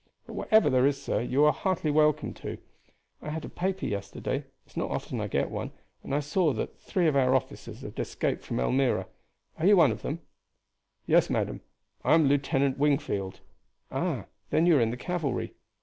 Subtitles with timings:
[0.25, 2.57] But whatever there is, sir, you are heartily welcome to.
[3.21, 5.69] I had a paper yesterday it is not often I get one
[6.03, 9.05] and I saw there that three of our officers had escaped from Elmira.
[9.59, 10.21] Are you one of them?"
[11.05, 11.61] "Yes, madam.
[12.03, 13.41] I am Lieutenant Wingfield."
[13.91, 14.25] "Ah!
[14.49, 15.53] then you are in the cavalry.